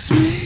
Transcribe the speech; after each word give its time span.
makes 0.00 0.10
me 0.12 0.39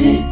Two. 0.00 0.29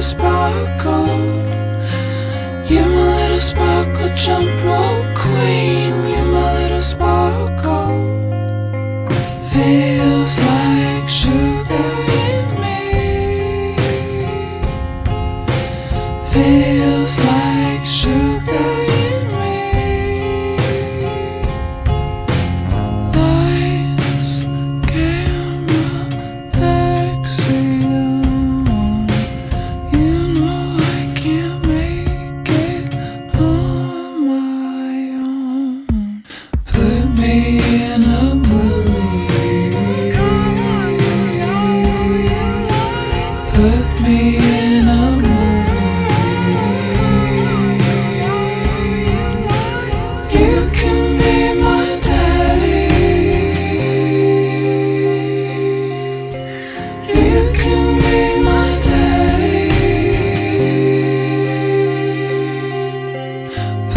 little 0.00 0.18
sparkle. 0.18 1.06
You're 2.66 2.86
my 2.86 3.16
little 3.16 3.40
sparkle 3.40 4.08
jump 4.16 4.48
rope 4.64 5.14
queen. 5.14 5.79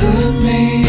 good 0.03 0.43
man. 0.43 0.82